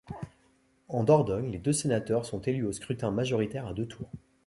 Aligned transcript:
En 0.87 1.03
Dordogne, 1.03 1.51
les 1.51 1.59
deux 1.59 1.73
sénateurs 1.73 2.25
sont 2.25 2.41
élus 2.41 2.65
au 2.65 2.71
scrutin 2.71 3.11
majoritaire 3.11 3.67
à 3.67 3.73
deux 3.75 3.85
tours. 3.87 4.09